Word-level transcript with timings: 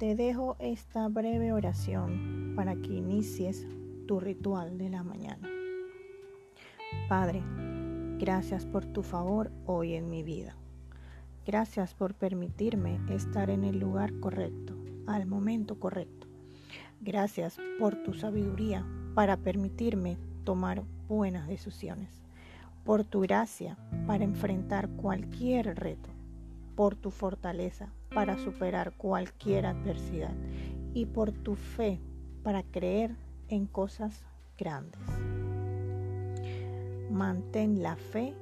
te 0.00 0.14
dejo 0.14 0.56
esta 0.60 1.06
breve 1.08 1.52
oración 1.52 2.54
para 2.56 2.74
que 2.74 2.94
inicies 2.94 3.66
tu 4.08 4.18
ritual 4.18 4.78
de 4.78 4.88
la 4.88 5.02
mañana. 5.02 5.46
Padre, 7.06 7.42
gracias 8.18 8.64
por 8.64 8.86
tu 8.86 9.02
favor 9.02 9.52
hoy 9.66 9.92
en 9.92 10.08
mi 10.08 10.22
vida. 10.22 10.56
Gracias 11.44 11.92
por 11.92 12.14
permitirme 12.14 12.98
estar 13.10 13.50
en 13.50 13.62
el 13.62 13.78
lugar 13.78 14.18
correcto, 14.20 14.74
al 15.06 15.26
momento 15.26 15.78
correcto. 15.78 16.28
Gracias 17.02 17.58
por 17.78 18.02
tu 18.02 18.14
sabiduría 18.14 18.86
para 19.14 19.36
permitirme 19.36 20.16
tomar 20.44 20.82
buenas 21.08 21.46
decisiones. 21.46 22.08
Por 22.84 23.04
tu 23.04 23.20
gracia 23.20 23.76
para 24.06 24.24
enfrentar 24.24 24.88
cualquier 24.96 25.78
reto. 25.78 26.08
Por 26.80 26.96
tu 26.96 27.10
fortaleza 27.10 27.92
para 28.08 28.38
superar 28.38 28.94
cualquier 28.96 29.66
adversidad. 29.66 30.32
Y 30.94 31.04
por 31.04 31.30
tu 31.30 31.54
fe 31.54 32.00
para 32.42 32.62
creer 32.62 33.14
en 33.48 33.66
cosas 33.66 34.24
grandes. 34.56 35.02
Mantén 37.10 37.82
la 37.82 37.96
fe 37.96 38.32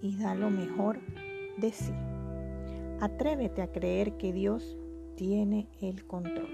y 0.00 0.16
da 0.16 0.34
lo 0.34 0.48
mejor 0.48 1.00
de 1.58 1.70
sí. 1.70 1.92
Atrévete 3.02 3.60
a 3.60 3.70
creer 3.70 4.16
que 4.16 4.32
Dios 4.32 4.74
tiene 5.14 5.68
el 5.82 6.06
control. 6.06 6.48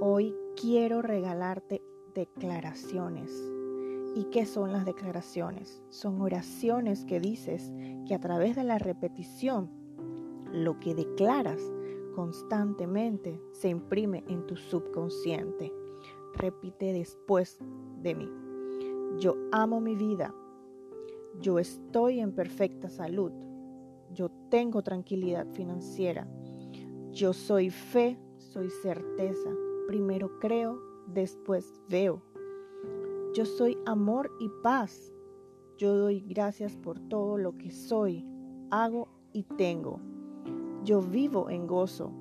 Hoy 0.00 0.34
quiero 0.60 1.02
regalarte 1.02 1.82
declaraciones. 2.16 3.51
¿Y 4.14 4.24
qué 4.24 4.44
son 4.44 4.72
las 4.72 4.84
declaraciones? 4.84 5.82
Son 5.88 6.20
oraciones 6.20 7.04
que 7.04 7.18
dices 7.18 7.72
que 8.06 8.14
a 8.14 8.20
través 8.20 8.56
de 8.56 8.64
la 8.64 8.78
repetición, 8.78 9.70
lo 10.52 10.78
que 10.80 10.94
declaras 10.94 11.60
constantemente 12.14 13.40
se 13.52 13.70
imprime 13.70 14.22
en 14.28 14.46
tu 14.46 14.56
subconsciente. 14.56 15.72
Repite 16.34 16.92
después 16.92 17.58
de 18.02 18.14
mí. 18.14 18.28
Yo 19.18 19.36
amo 19.50 19.80
mi 19.80 19.94
vida. 19.94 20.34
Yo 21.40 21.58
estoy 21.58 22.20
en 22.20 22.32
perfecta 22.32 22.90
salud. 22.90 23.32
Yo 24.12 24.30
tengo 24.50 24.82
tranquilidad 24.82 25.46
financiera. 25.52 26.28
Yo 27.12 27.32
soy 27.32 27.70
fe, 27.70 28.18
soy 28.36 28.68
certeza. 28.82 29.50
Primero 29.86 30.38
creo, 30.38 30.78
después 31.06 31.80
veo. 31.88 32.22
Yo 33.34 33.46
soy 33.46 33.78
amor 33.86 34.30
y 34.40 34.50
paz. 34.62 35.10
Yo 35.78 35.96
doy 35.96 36.20
gracias 36.20 36.76
por 36.76 37.00
todo 37.08 37.38
lo 37.38 37.56
que 37.56 37.70
soy, 37.70 38.26
hago 38.70 39.08
y 39.32 39.44
tengo. 39.44 40.00
Yo 40.84 41.00
vivo 41.00 41.48
en 41.48 41.66
gozo. 41.66 42.12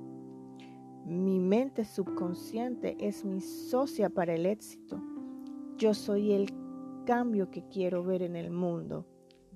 Mi 1.06 1.38
mente 1.38 1.84
subconsciente 1.84 2.96
es 3.00 3.26
mi 3.26 3.42
socia 3.42 4.10
para 4.10 4.36
el 4.36 4.46
éxito. 4.46 5.02
Yo 5.78 5.94
soy 5.94 6.32
el 6.32 6.50
cambio 7.06 7.52
que 7.52 7.68
quiero 7.68 8.04
ver 8.06 8.22
en 8.22 8.38
el 8.38 8.50
mundo. 8.50 9.06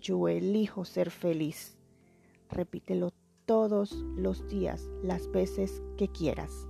Yo 0.02 0.28
elijo 0.28 0.84
ser 0.84 1.09
feliz. 1.09 1.78
Repítelo 2.50 3.12
todos 3.45 3.94
los 4.17 4.45
días, 4.50 4.90
las 5.03 5.31
veces 5.31 5.81
que 5.95 6.09
quieras. 6.09 6.67